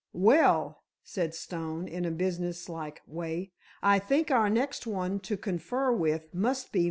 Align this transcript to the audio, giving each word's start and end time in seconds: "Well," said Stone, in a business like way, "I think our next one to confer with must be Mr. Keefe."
"Well," 0.13 0.81
said 1.03 1.35
Stone, 1.35 1.87
in 1.87 2.05
a 2.05 2.09
business 2.09 2.67
like 2.67 3.03
way, 3.05 3.51
"I 3.83 3.99
think 3.99 4.31
our 4.31 4.49
next 4.49 4.87
one 4.87 5.19
to 5.19 5.37
confer 5.37 5.91
with 5.91 6.33
must 6.33 6.71
be 6.71 6.79
Mr. 6.79 6.79
Keefe." 6.79 6.79